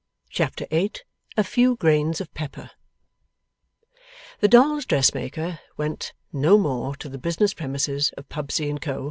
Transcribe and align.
Chapter 0.31 0.65
8 0.71 1.03
A 1.37 1.43
FEW 1.43 1.75
GRAINS 1.75 2.19
OF 2.21 2.33
PEPPER 2.33 2.71
The 4.39 4.47
dolls' 4.47 4.87
dressmaker 4.87 5.59
went 5.77 6.13
no 6.33 6.57
more 6.57 6.95
to 6.95 7.07
the 7.07 7.19
business 7.19 7.53
premises 7.53 8.11
of 8.17 8.27
Pubsey 8.27 8.67
and 8.67 8.81
Co. 8.81 8.99